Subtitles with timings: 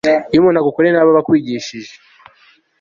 [0.31, 1.93] iyo umuntu agukoreye nabi aba akwigishije